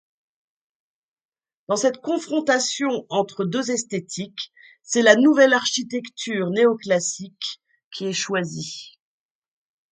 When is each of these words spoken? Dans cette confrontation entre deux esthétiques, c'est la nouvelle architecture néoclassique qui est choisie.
Dans 1.67 1.75
cette 1.75 2.01
confrontation 2.01 3.05
entre 3.09 3.45
deux 3.45 3.69
esthétiques, 3.69 4.51
c'est 4.81 5.03
la 5.03 5.15
nouvelle 5.15 5.53
architecture 5.53 6.49
néoclassique 6.49 7.61
qui 7.91 8.05
est 8.05 8.13
choisie. 8.13 8.97